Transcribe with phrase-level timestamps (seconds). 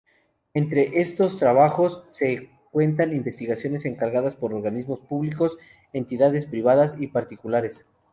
[0.55, 5.59] Entre esos trabajos, se cuentan investigaciones encargadas por organismos públicos,
[5.93, 7.85] entidades privadas y particulares.